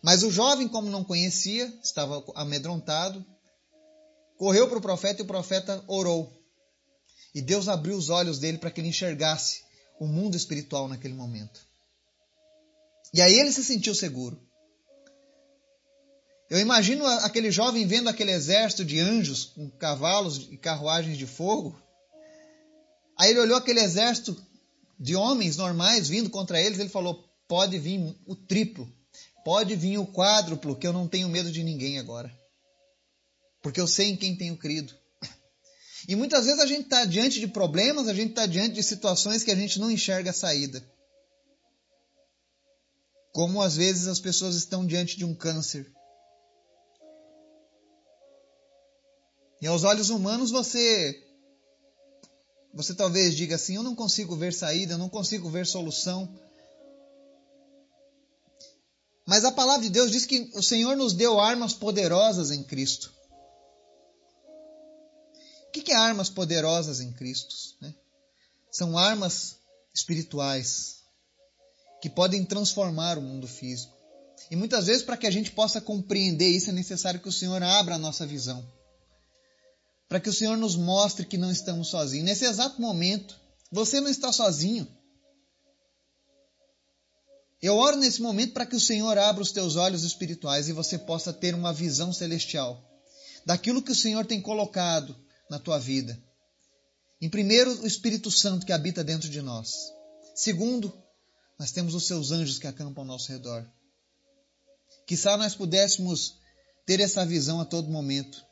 Mas 0.02 0.22
o 0.22 0.30
jovem, 0.30 0.66
como 0.66 0.88
não 0.88 1.04
conhecia, 1.04 1.72
estava 1.82 2.24
amedrontado, 2.34 3.24
correu 4.38 4.68
para 4.68 4.78
o 4.78 4.82
profeta 4.82 5.20
e 5.20 5.24
o 5.24 5.26
profeta 5.26 5.84
orou. 5.86 6.32
E 7.34 7.42
Deus 7.42 7.68
abriu 7.68 7.96
os 7.96 8.08
olhos 8.08 8.38
dele 8.38 8.58
para 8.58 8.70
que 8.70 8.80
ele 8.80 8.88
enxergasse 8.88 9.62
o 10.00 10.06
mundo 10.06 10.36
espiritual 10.36 10.88
naquele 10.88 11.14
momento. 11.14 11.60
E 13.12 13.20
aí 13.20 13.34
ele 13.34 13.52
se 13.52 13.62
sentiu 13.62 13.94
seguro. 13.94 14.40
Eu 16.48 16.58
imagino 16.58 17.06
aquele 17.06 17.50
jovem 17.50 17.86
vendo 17.86 18.08
aquele 18.08 18.32
exército 18.32 18.84
de 18.84 18.98
anjos 18.98 19.44
com 19.44 19.70
cavalos 19.70 20.48
e 20.50 20.56
carruagens 20.56 21.16
de 21.16 21.26
fogo. 21.26 21.80
Aí 23.16 23.30
ele 23.30 23.40
olhou 23.40 23.58
aquele 23.58 23.80
exército 23.80 24.36
de 24.98 25.14
homens 25.14 25.56
normais 25.56 26.08
vindo 26.08 26.30
contra 26.30 26.60
eles, 26.60 26.78
ele 26.78 26.88
falou: 26.88 27.22
pode 27.46 27.78
vir 27.78 28.16
o 28.26 28.34
triplo 28.34 28.90
Pode 29.44 29.74
vir 29.74 29.98
o 29.98 30.06
quádruplo, 30.06 30.76
que 30.76 30.86
eu 30.86 30.92
não 30.92 31.08
tenho 31.08 31.28
medo 31.28 31.50
de 31.50 31.62
ninguém 31.62 31.98
agora. 31.98 32.30
Porque 33.62 33.80
eu 33.80 33.86
sei 33.86 34.10
em 34.10 34.16
quem 34.16 34.36
tenho 34.36 34.56
crido. 34.56 34.94
E 36.08 36.16
muitas 36.16 36.46
vezes 36.46 36.60
a 36.60 36.66
gente 36.66 36.84
está 36.84 37.04
diante 37.04 37.40
de 37.40 37.46
problemas, 37.46 38.08
a 38.08 38.14
gente 38.14 38.30
está 38.30 38.46
diante 38.46 38.74
de 38.74 38.82
situações 38.82 39.42
que 39.42 39.50
a 39.50 39.56
gente 39.56 39.78
não 39.78 39.90
enxerga 39.90 40.30
a 40.30 40.34
saída. 40.34 40.82
Como 43.32 43.62
às 43.62 43.76
vezes 43.76 44.08
as 44.08 44.18
pessoas 44.18 44.56
estão 44.56 44.86
diante 44.86 45.16
de 45.16 45.24
um 45.24 45.34
câncer. 45.34 45.90
E 49.60 49.66
aos 49.66 49.84
olhos 49.84 50.08
humanos 50.08 50.50
você 50.50 51.26
você 52.72 52.94
talvez 52.94 53.36
diga 53.36 53.56
assim: 53.56 53.76
eu 53.76 53.82
não 53.82 53.94
consigo 53.94 54.36
ver 54.36 54.52
saída, 54.52 54.94
eu 54.94 54.98
não 54.98 55.08
consigo 55.08 55.50
ver 55.50 55.66
solução. 55.66 56.28
Mas 59.30 59.44
a 59.44 59.52
palavra 59.52 59.82
de 59.82 59.90
Deus 59.90 60.10
diz 60.10 60.26
que 60.26 60.50
o 60.56 60.62
Senhor 60.62 60.96
nos 60.96 61.12
deu 61.12 61.38
armas 61.38 61.72
poderosas 61.72 62.50
em 62.50 62.64
Cristo. 62.64 63.12
O 65.68 65.70
que 65.70 65.92
é 65.92 65.94
armas 65.94 66.28
poderosas 66.28 66.98
em 66.98 67.12
Cristo? 67.12 67.54
Né? 67.80 67.94
São 68.72 68.98
armas 68.98 69.54
espirituais 69.94 70.96
que 72.02 72.10
podem 72.10 72.44
transformar 72.44 73.18
o 73.18 73.22
mundo 73.22 73.46
físico. 73.46 73.96
E 74.50 74.56
muitas 74.56 74.86
vezes, 74.86 75.04
para 75.04 75.16
que 75.16 75.28
a 75.28 75.30
gente 75.30 75.52
possa 75.52 75.80
compreender 75.80 76.48
isso, 76.48 76.70
é 76.70 76.72
necessário 76.72 77.20
que 77.20 77.28
o 77.28 77.32
Senhor 77.32 77.62
abra 77.62 77.94
a 77.94 77.98
nossa 77.98 78.26
visão. 78.26 78.68
Para 80.08 80.18
que 80.18 80.28
o 80.28 80.34
Senhor 80.34 80.56
nos 80.56 80.74
mostre 80.74 81.24
que 81.24 81.38
não 81.38 81.52
estamos 81.52 81.86
sozinhos. 81.86 82.26
Nesse 82.26 82.46
exato 82.46 82.82
momento, 82.82 83.38
você 83.70 84.00
não 84.00 84.10
está 84.10 84.32
sozinho. 84.32 84.88
Eu 87.62 87.76
oro 87.76 87.96
nesse 87.96 88.22
momento 88.22 88.54
para 88.54 88.64
que 88.64 88.76
o 88.76 88.80
Senhor 88.80 89.18
abra 89.18 89.42
os 89.42 89.52
teus 89.52 89.76
olhos 89.76 90.02
espirituais 90.02 90.68
e 90.68 90.72
você 90.72 90.98
possa 90.98 91.32
ter 91.32 91.54
uma 91.54 91.72
visão 91.72 92.12
celestial 92.12 92.82
daquilo 93.44 93.82
que 93.82 93.92
o 93.92 93.96
Senhor 93.96 94.24
tem 94.24 94.40
colocado 94.40 95.16
na 95.50 95.58
tua 95.58 95.78
vida. 95.78 96.18
Em 97.20 97.28
primeiro, 97.28 97.70
o 97.82 97.86
Espírito 97.86 98.30
Santo 98.30 98.64
que 98.64 98.72
habita 98.72 99.04
dentro 99.04 99.28
de 99.28 99.42
nós. 99.42 99.72
Segundo, 100.34 100.92
nós 101.58 101.70
temos 101.70 101.94
os 101.94 102.06
seus 102.06 102.30
anjos 102.30 102.58
que 102.58 102.66
acampam 102.66 103.02
ao 103.02 103.06
nosso 103.06 103.30
redor. 103.30 103.68
Quizá 105.06 105.36
nós 105.36 105.54
pudéssemos 105.54 106.36
ter 106.86 107.00
essa 107.00 107.26
visão 107.26 107.60
a 107.60 107.64
todo 107.66 107.90
momento, 107.90 108.42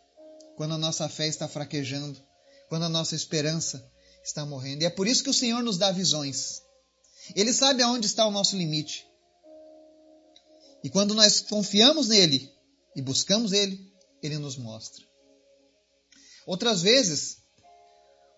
quando 0.56 0.74
a 0.74 0.78
nossa 0.78 1.08
fé 1.08 1.26
está 1.26 1.48
fraquejando, 1.48 2.20
quando 2.68 2.84
a 2.84 2.88
nossa 2.88 3.14
esperança 3.14 3.90
está 4.22 4.44
morrendo. 4.44 4.82
E 4.82 4.84
é 4.84 4.90
por 4.90 5.06
isso 5.06 5.22
que 5.24 5.30
o 5.30 5.34
Senhor 5.34 5.62
nos 5.62 5.78
dá 5.78 5.90
visões. 5.90 6.60
Ele 7.34 7.52
sabe 7.52 7.82
aonde 7.82 8.06
está 8.06 8.26
o 8.26 8.30
nosso 8.30 8.56
limite. 8.56 9.06
E 10.82 10.90
quando 10.90 11.14
nós 11.14 11.40
confiamos 11.40 12.08
nele 12.08 12.52
e 12.94 13.02
buscamos 13.02 13.52
ele, 13.52 13.92
ele 14.22 14.38
nos 14.38 14.56
mostra. 14.56 15.04
Outras 16.46 16.80
vezes, 16.80 17.38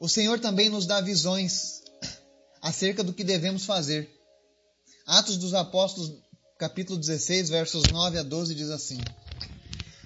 o 0.00 0.08
Senhor 0.08 0.40
também 0.40 0.68
nos 0.68 0.86
dá 0.86 1.00
visões 1.00 1.82
acerca 2.60 3.04
do 3.04 3.12
que 3.12 3.22
devemos 3.22 3.64
fazer 3.64 4.10
Atos 5.06 5.36
dos 5.36 5.54
Apóstolos, 5.54 6.22
capítulo 6.58 6.98
16, 6.98 7.48
versos 7.48 7.82
9 7.90 8.18
a 8.18 8.22
12, 8.22 8.54
diz 8.54 8.70
assim: 8.70 8.98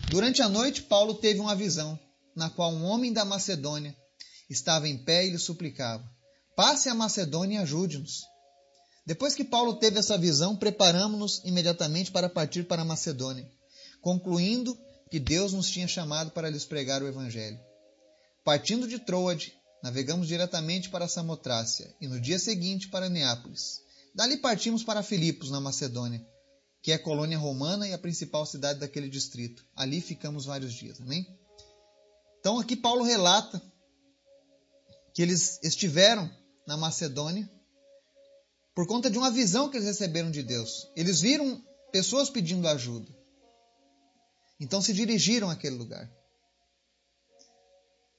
Durante 0.08 0.40
a 0.40 0.48
noite, 0.48 0.82
Paulo 0.82 1.14
teve 1.14 1.40
uma 1.40 1.54
visão, 1.54 1.98
na 2.34 2.48
qual 2.48 2.72
um 2.72 2.84
homem 2.84 3.12
da 3.12 3.24
Macedônia 3.24 3.94
estava 4.48 4.88
em 4.88 4.96
pé 4.96 5.26
e 5.26 5.30
lhe 5.30 5.38
suplicava: 5.38 6.02
Passe 6.56 6.88
a 6.88 6.94
Macedônia 6.94 7.58
e 7.58 7.62
ajude-nos. 7.62 8.22
Depois 9.06 9.34
que 9.34 9.44
Paulo 9.44 9.74
teve 9.76 9.98
essa 9.98 10.16
visão, 10.16 10.56
preparamos-nos 10.56 11.42
imediatamente 11.44 12.10
para 12.10 12.28
partir 12.28 12.64
para 12.64 12.84
Macedônia, 12.84 13.46
concluindo 14.00 14.78
que 15.10 15.20
Deus 15.20 15.52
nos 15.52 15.70
tinha 15.70 15.86
chamado 15.86 16.30
para 16.30 16.48
lhes 16.48 16.64
pregar 16.64 17.02
o 17.02 17.06
Evangelho. 17.06 17.60
Partindo 18.42 18.88
de 18.88 18.98
Troade, 18.98 19.54
navegamos 19.82 20.26
diretamente 20.26 20.88
para 20.88 21.06
Samotrácia 21.06 21.94
e 22.00 22.08
no 22.08 22.18
dia 22.18 22.38
seguinte 22.38 22.88
para 22.88 23.10
Neápolis. 23.10 23.82
Dali 24.14 24.38
partimos 24.38 24.82
para 24.82 25.02
Filipos, 25.02 25.50
na 25.50 25.60
Macedônia, 25.60 26.24
que 26.82 26.92
é 26.92 26.94
a 26.94 27.02
colônia 27.02 27.38
romana 27.38 27.86
e 27.86 27.92
a 27.92 27.98
principal 27.98 28.46
cidade 28.46 28.80
daquele 28.80 29.08
distrito. 29.08 29.66
Ali 29.76 30.00
ficamos 30.00 30.46
vários 30.46 30.72
dias. 30.72 31.00
Amém? 31.00 31.26
Então 32.40 32.58
aqui 32.58 32.76
Paulo 32.76 33.02
relata 33.02 33.60
que 35.12 35.20
eles 35.20 35.58
estiveram 35.62 36.30
na 36.66 36.76
Macedônia 36.76 37.50
por 38.74 38.86
conta 38.86 39.08
de 39.08 39.16
uma 39.16 39.30
visão 39.30 39.70
que 39.70 39.76
eles 39.76 39.86
receberam 39.86 40.30
de 40.30 40.42
Deus. 40.42 40.90
Eles 40.96 41.20
viram 41.20 41.62
pessoas 41.92 42.28
pedindo 42.28 42.66
ajuda. 42.66 43.10
Então 44.58 44.82
se 44.82 44.92
dirigiram 44.92 45.48
àquele 45.48 45.76
lugar. 45.76 46.10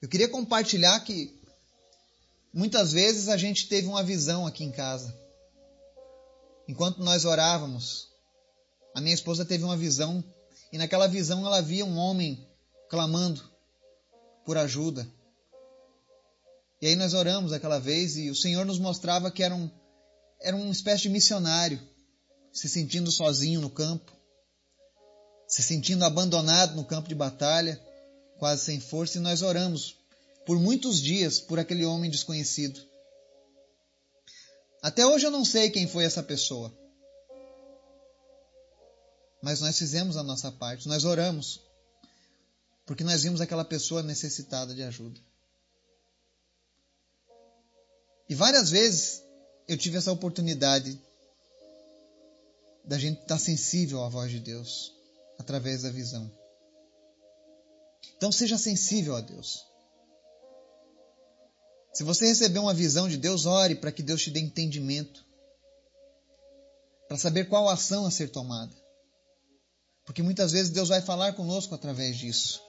Eu 0.02 0.08
queria 0.08 0.30
compartilhar 0.30 1.00
que 1.02 1.42
muitas 2.54 2.94
vezes 2.94 3.28
a 3.28 3.36
gente 3.36 3.68
teve 3.68 3.88
uma 3.88 4.04
visão 4.04 4.48
aqui 4.48 4.64
em 4.64 4.72
casa. 4.72 5.14
Enquanto 6.68 7.04
nós 7.04 7.26
orávamos, 7.26 8.08
a 8.96 9.02
minha 9.02 9.14
esposa 9.14 9.44
teve 9.44 9.64
uma 9.64 9.76
visão 9.76 10.24
e 10.72 10.78
naquela 10.78 11.08
visão 11.08 11.46
ela 11.46 11.62
via 11.62 11.86
um 11.86 11.98
homem 11.98 12.48
clamando 12.90 13.44
por 14.46 14.58
ajuda. 14.58 15.08
E 16.82 16.88
aí 16.88 16.96
nós 16.96 17.14
oramos 17.14 17.52
aquela 17.52 17.80
vez 17.80 18.16
e 18.16 18.30
o 18.30 18.36
Senhor 18.36 18.66
nos 18.66 18.80
mostrava 18.80 19.32
que 19.32 19.44
era 19.44 19.56
um, 19.56 19.70
era 20.42 20.56
uma 20.56 20.72
espécie 20.72 21.04
de 21.04 21.10
missionário, 21.10 21.82
se 22.52 22.70
sentindo 22.70 23.12
sozinho 23.12 23.62
no 23.62 23.70
campo, 23.70 24.16
se 25.48 25.62
sentindo 25.62 26.04
abandonado 26.04 26.76
no 26.76 26.86
campo 26.86 27.08
de 27.08 27.16
batalha, 27.16 27.80
quase 28.38 28.66
sem 28.66 28.80
força, 28.80 29.18
e 29.18 29.22
nós 29.22 29.42
oramos 29.42 29.98
por 30.46 30.60
muitos 30.60 31.02
dias 31.02 31.40
por 31.40 31.60
aquele 31.60 31.86
homem 31.86 32.10
desconhecido. 32.10 32.80
Até 34.82 35.06
hoje 35.06 35.26
eu 35.26 35.32
não 35.32 35.44
sei 35.44 35.70
quem 35.70 35.88
foi 35.88 36.04
essa 36.04 36.22
pessoa. 36.22 36.72
Mas 39.42 39.60
nós 39.60 39.78
fizemos 39.78 40.18
a 40.18 40.24
nossa 40.24 40.52
parte, 40.52 40.88
nós 40.88 41.06
oramos, 41.06 41.62
porque 42.86 43.04
nós 43.04 43.24
vimos 43.24 43.42
aquela 43.42 43.66
pessoa 43.66 44.04
necessitada 44.04 44.74
de 44.74 44.84
ajuda. 44.84 45.20
E 48.28 48.34
várias 48.34 48.70
vezes 48.70 49.25
eu 49.68 49.78
tive 49.78 49.98
essa 49.98 50.12
oportunidade 50.12 51.00
da 52.84 52.98
gente 52.98 53.22
estar 53.22 53.40
sensível 53.40 54.04
à 54.04 54.10
voz 54.10 54.32
de 54.32 54.40
Deus 54.40 54.94
através 55.40 55.82
da 55.82 55.90
visão. 55.90 56.32
Então 58.16 58.32
seja 58.32 58.58
sensível 58.58 59.16
a 59.16 59.22
Deus. 59.22 59.66
Se 61.94 62.04
você 62.04 62.28
receber 62.28 62.60
uma 62.60 62.74
visão 62.74 63.08
de 63.08 63.18
Deus, 63.18 63.46
ore 63.46 63.76
para 63.76 63.92
que 63.92 64.04
Deus 64.04 64.22
te 64.22 64.30
dê 64.30 64.40
entendimento, 64.40 65.26
para 67.08 67.18
saber 67.18 67.48
qual 67.48 67.70
ação 67.70 68.06
a 68.06 68.12
ser 68.12 68.30
tomada. 68.30 68.76
Porque 70.06 70.22
muitas 70.22 70.52
vezes 70.52 70.70
Deus 70.70 70.90
vai 70.90 71.02
falar 71.02 71.34
conosco 71.34 71.74
através 71.74 72.18
disso. 72.18 72.62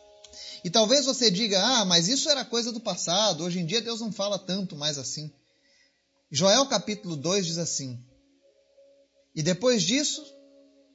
E 0.64 0.70
talvez 0.70 1.04
você 1.04 1.30
diga: 1.30 1.60
ah, 1.60 1.84
mas 1.84 2.08
isso 2.08 2.30
era 2.30 2.44
coisa 2.44 2.72
do 2.72 2.80
passado, 2.80 3.44
hoje 3.44 3.58
em 3.58 3.66
dia 3.66 3.82
Deus 3.82 4.00
não 4.00 4.12
fala 4.12 4.38
tanto 4.38 4.76
mais 4.76 4.96
assim. 4.96 5.30
Joel 6.30 6.66
capítulo 6.66 7.16
2 7.16 7.46
diz 7.46 7.58
assim: 7.58 8.04
E 9.34 9.42
depois 9.42 9.82
disso, 9.82 10.24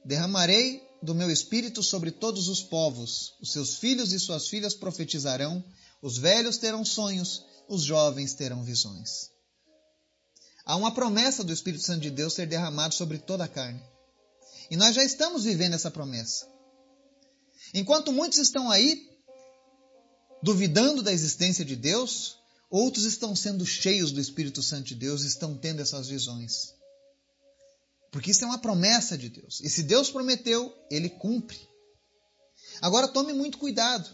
derramarei 0.04 0.82
do 1.02 1.14
meu 1.14 1.30
espírito 1.30 1.82
sobre 1.82 2.10
todos 2.10 2.48
os 2.48 2.62
povos, 2.62 3.34
os 3.40 3.52
seus 3.52 3.76
filhos 3.76 4.12
e 4.12 4.20
suas 4.20 4.48
filhas 4.48 4.74
profetizarão, 4.74 5.64
os 6.02 6.18
velhos 6.18 6.58
terão 6.58 6.84
sonhos, 6.84 7.44
os 7.68 7.82
jovens 7.82 8.34
terão 8.34 8.62
visões. 8.62 9.30
Há 10.64 10.76
uma 10.76 10.94
promessa 10.94 11.42
do 11.42 11.52
Espírito 11.52 11.82
Santo 11.82 12.00
de 12.00 12.10
Deus 12.10 12.34
ser 12.34 12.46
derramado 12.46 12.94
sobre 12.94 13.18
toda 13.18 13.44
a 13.44 13.48
carne. 13.48 13.82
E 14.70 14.76
nós 14.76 14.94
já 14.94 15.02
estamos 15.02 15.44
vivendo 15.44 15.74
essa 15.74 15.90
promessa. 15.90 16.46
Enquanto 17.74 18.12
muitos 18.12 18.38
estão 18.38 18.70
aí 18.70 19.10
duvidando 20.42 21.02
da 21.02 21.12
existência 21.12 21.64
de 21.64 21.74
Deus, 21.74 22.38
Outros 22.72 23.04
estão 23.04 23.36
sendo 23.36 23.66
cheios 23.66 24.12
do 24.12 24.20
Espírito 24.20 24.62
Santo 24.62 24.84
de 24.86 24.94
Deus, 24.94 25.24
estão 25.24 25.54
tendo 25.54 25.82
essas 25.82 26.08
visões. 26.08 26.72
Porque 28.10 28.30
isso 28.30 28.44
é 28.44 28.46
uma 28.46 28.56
promessa 28.56 29.16
de 29.18 29.28
Deus. 29.28 29.60
E 29.60 29.68
se 29.68 29.82
Deus 29.82 30.08
prometeu, 30.08 30.74
ele 30.90 31.10
cumpre. 31.10 31.60
Agora 32.80 33.08
tome 33.08 33.34
muito 33.34 33.58
cuidado. 33.58 34.08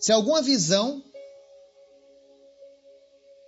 Se 0.00 0.10
alguma 0.12 0.40
visão 0.40 1.04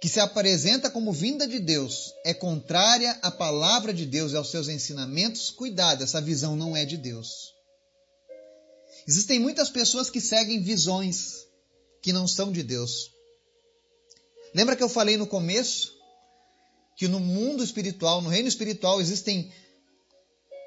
que 0.02 0.08
se 0.08 0.20
apresenta 0.20 0.90
como 0.90 1.10
vinda 1.10 1.48
de 1.48 1.60
Deus 1.60 2.12
é 2.26 2.34
contrária 2.34 3.12
à 3.22 3.30
palavra 3.30 3.94
de 3.94 4.04
Deus 4.04 4.32
e 4.32 4.36
aos 4.36 4.50
seus 4.50 4.68
ensinamentos, 4.68 5.50
cuidado, 5.50 6.04
essa 6.04 6.20
visão 6.20 6.54
não 6.54 6.76
é 6.76 6.84
de 6.84 6.98
Deus. 6.98 7.54
Existem 9.06 9.38
muitas 9.38 9.70
pessoas 9.70 10.10
que 10.10 10.20
seguem 10.20 10.62
visões 10.62 11.47
que 12.02 12.12
não 12.12 12.26
são 12.26 12.52
de 12.52 12.62
Deus. 12.62 13.10
Lembra 14.54 14.76
que 14.76 14.82
eu 14.82 14.88
falei 14.88 15.16
no 15.16 15.26
começo 15.26 15.96
que 16.96 17.06
no 17.06 17.20
mundo 17.20 17.62
espiritual, 17.62 18.20
no 18.20 18.28
reino 18.28 18.48
espiritual, 18.48 19.00
existem 19.00 19.52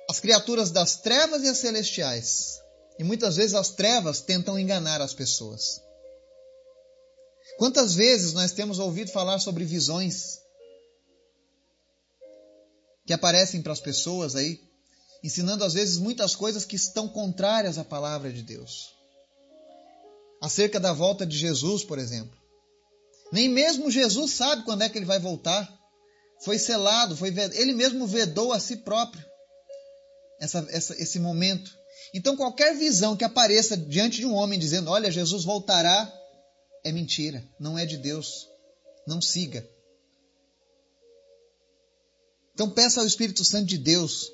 as 0.10 0.20
criaturas 0.20 0.72
das 0.72 0.96
trevas 0.96 1.44
e 1.44 1.50
as 1.50 1.58
celestiais. 1.58 2.58
E 2.98 3.04
muitas 3.04 3.36
vezes 3.36 3.54
as 3.54 3.72
trevas 3.72 4.22
tentam 4.22 4.58
enganar 4.58 5.02
as 5.02 5.14
pessoas. 5.14 5.82
Quantas 7.58 7.94
vezes 7.96 8.32
nós 8.32 8.54
temos 8.54 8.80
ouvido 8.80 9.12
falar 9.12 9.40
sobre 9.40 9.66
visões 9.66 10.40
que 13.06 13.14
aparecem 13.14 13.62
para 13.62 13.74
as 13.74 13.82
pessoas 13.82 14.36
aí, 14.36 14.62
ensinando 15.22 15.66
às 15.66 15.74
vezes 15.74 15.98
muitas 15.98 16.34
coisas 16.34 16.64
que 16.64 16.78
estão 16.78 17.10
contrárias 17.10 17.78
à 17.78 17.84
palavra 17.84 18.32
de 18.32 18.42
Deus 18.42 19.01
acerca 20.42 20.80
da 20.80 20.92
volta 20.92 21.26
de 21.26 21.38
Jesus, 21.38 21.84
por 21.84 22.00
exemplo. 22.00 22.38
Nem 23.32 23.48
mesmo 23.48 23.92
Jesus 23.92 24.32
sabe 24.34 24.64
quando 24.64 24.82
é 24.82 24.90
que 24.90 24.98
ele 24.98 25.06
vai 25.06 25.20
voltar. 25.20 25.72
Foi 26.44 26.58
selado, 26.58 27.16
foi 27.16 27.34
ele 27.54 27.74
mesmo 27.74 28.08
vedou 28.08 28.52
a 28.52 28.60
si 28.60 28.78
próprio 28.78 29.24
essa, 30.40 30.66
essa, 30.70 31.02
esse 31.02 31.20
momento. 31.20 31.72
Então, 32.14 32.36
qualquer 32.36 32.76
visão 32.76 33.16
que 33.16 33.24
apareça 33.24 33.78
diante 33.78 34.18
de 34.18 34.26
um 34.26 34.34
homem 34.34 34.60
dizendo: 34.60 34.90
Olha, 34.90 35.12
Jesus 35.12 35.46
voltará, 35.46 36.12
é 36.84 36.92
mentira, 36.92 37.48
não 37.60 37.78
é 37.78 37.86
de 37.86 37.98
Deus. 37.98 38.48
Não 39.08 39.22
siga. 39.22 39.68
Então, 42.54 42.70
peça 42.70 43.00
ao 43.00 43.08
Espírito 43.08 43.46
Santo 43.46 43.68
de 43.68 43.78
Deus 43.78 44.30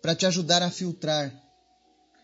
para 0.00 0.14
te 0.16 0.26
ajudar 0.26 0.62
a 0.62 0.70
filtrar 0.70 1.32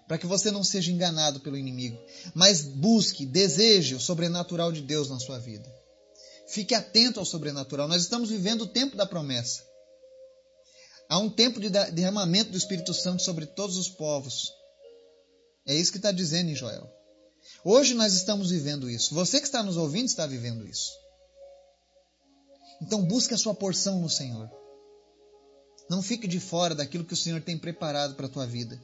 para 0.09 0.16
que 0.16 0.27
você 0.27 0.51
não 0.51 0.64
seja 0.64 0.90
enganado 0.90 1.38
pelo 1.40 1.57
inimigo, 1.57 2.03
mas 2.35 2.62
busque, 2.62 3.27
deseje 3.27 3.94
o 3.94 4.01
sobrenatural 4.01 4.73
de 4.73 4.81
Deus 4.81 5.11
na 5.11 5.21
sua 5.21 5.38
vida. 5.38 5.71
Fique 6.49 6.75
atento 6.75 7.21
ao 7.21 7.27
sobrenatural. 7.27 7.87
Nós 7.87 8.03
estamos 8.03 8.31
vivendo 8.31 8.62
o 8.62 8.66
tempo 8.66 8.97
da 8.97 9.05
promessa. 9.05 9.62
Há 11.11 11.18
um 11.18 11.29
tempo 11.29 11.61
de 11.61 11.68
derramamento 11.68 12.51
do 12.51 12.57
Espírito 12.57 12.94
Santo 12.94 13.23
sobre 13.23 13.44
todos 13.44 13.77
os 13.77 13.88
povos. 13.88 14.51
É 15.66 15.75
isso 15.75 15.92
que 15.92 15.99
está 15.99 16.11
dizendo 16.11 16.51
em 16.51 16.57
Joel. 16.57 16.88
Hoje 17.62 17.92
nós 17.92 18.14
estamos 18.14 18.51
vivendo 18.51 18.88
isso. 18.88 19.14
Você 19.14 19.40
que 19.40 19.47
está 19.47 19.62
nos 19.62 19.77
ouvindo 19.77 20.07
está 20.07 20.27
vivendo 20.27 20.66
isso. 20.66 20.90
Então 22.81 23.05
busque 23.05 23.35
a 23.35 23.38
sua 23.38 23.55
porção 23.55 24.01
no 24.01 24.09
Senhor. 24.09 24.51
Não 25.90 26.01
fique 26.01 26.27
de 26.27 26.40
fora 26.40 26.75
daquilo 26.75 27.05
que 27.05 27.14
o 27.14 27.16
Senhor 27.16 27.42
tem 27.42 27.59
preparado 27.59 28.14
para 28.14 28.27
a 28.27 28.31
tua 28.31 28.47
vida. 28.47 28.81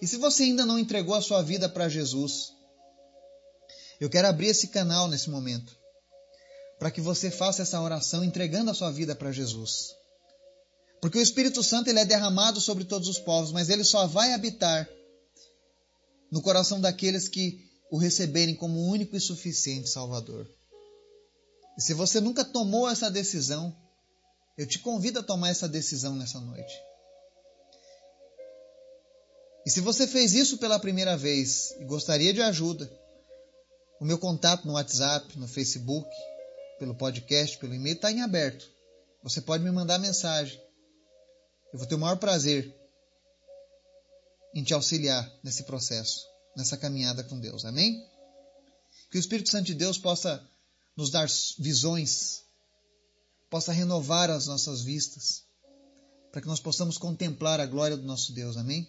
E 0.00 0.06
se 0.06 0.16
você 0.16 0.44
ainda 0.44 0.64
não 0.64 0.78
entregou 0.78 1.14
a 1.14 1.22
sua 1.22 1.42
vida 1.42 1.68
para 1.68 1.88
Jesus, 1.88 2.52
eu 4.00 4.08
quero 4.08 4.28
abrir 4.28 4.48
esse 4.48 4.68
canal 4.68 5.08
nesse 5.08 5.28
momento, 5.28 5.76
para 6.78 6.90
que 6.90 7.00
você 7.00 7.30
faça 7.30 7.62
essa 7.62 7.80
oração 7.80 8.24
entregando 8.24 8.70
a 8.70 8.74
sua 8.74 8.90
vida 8.90 9.14
para 9.14 9.30
Jesus. 9.32 9.94
Porque 11.00 11.18
o 11.18 11.22
Espírito 11.22 11.62
Santo 11.62 11.88
ele 11.88 12.00
é 12.00 12.04
derramado 12.04 12.60
sobre 12.60 12.84
todos 12.84 13.08
os 13.08 13.18
povos, 13.18 13.52
mas 13.52 13.68
ele 13.68 13.84
só 13.84 14.06
vai 14.06 14.32
habitar 14.32 14.88
no 16.30 16.40
coração 16.40 16.80
daqueles 16.80 17.28
que 17.28 17.68
o 17.90 17.98
receberem 17.98 18.54
como 18.54 18.86
único 18.86 19.16
e 19.16 19.20
suficiente 19.20 19.88
Salvador. 19.90 20.48
E 21.76 21.82
se 21.82 21.92
você 21.92 22.20
nunca 22.20 22.44
tomou 22.44 22.88
essa 22.88 23.10
decisão, 23.10 23.74
Eu 24.60 24.66
te 24.66 24.78
convido 24.78 25.20
a 25.20 25.22
tomar 25.22 25.48
essa 25.48 25.66
decisão 25.66 26.14
nessa 26.14 26.38
noite. 26.38 26.74
E 29.70 29.72
se 29.72 29.80
você 29.80 30.04
fez 30.04 30.34
isso 30.34 30.58
pela 30.58 30.80
primeira 30.80 31.16
vez 31.16 31.70
e 31.78 31.84
gostaria 31.84 32.34
de 32.34 32.42
ajuda, 32.42 32.90
o 34.00 34.04
meu 34.04 34.18
contato 34.18 34.66
no 34.66 34.72
WhatsApp, 34.72 35.38
no 35.38 35.46
Facebook, 35.46 36.10
pelo 36.80 36.92
podcast, 36.92 37.56
pelo 37.56 37.72
e-mail 37.72 37.94
está 37.94 38.10
em 38.10 38.20
aberto. 38.20 38.68
Você 39.22 39.40
pode 39.40 39.62
me 39.62 39.70
mandar 39.70 40.00
mensagem. 40.00 40.60
Eu 41.72 41.78
vou 41.78 41.86
ter 41.86 41.94
o 41.94 41.98
maior 42.00 42.16
prazer 42.16 42.76
em 44.56 44.64
te 44.64 44.74
auxiliar 44.74 45.32
nesse 45.40 45.62
processo, 45.62 46.26
nessa 46.56 46.76
caminhada 46.76 47.22
com 47.22 47.38
Deus. 47.38 47.64
Amém? 47.64 48.04
Que 49.08 49.18
o 49.18 49.20
Espírito 49.20 49.50
Santo 49.50 49.66
de 49.66 49.74
Deus 49.74 49.96
possa 49.96 50.44
nos 50.96 51.12
dar 51.12 51.28
visões, 51.60 52.42
possa 53.48 53.70
renovar 53.70 54.30
as 54.30 54.48
nossas 54.48 54.82
vistas, 54.82 55.44
para 56.32 56.40
que 56.40 56.48
nós 56.48 56.58
possamos 56.58 56.98
contemplar 56.98 57.60
a 57.60 57.66
glória 57.66 57.96
do 57.96 58.02
nosso 58.02 58.32
Deus. 58.32 58.56
Amém? 58.56 58.88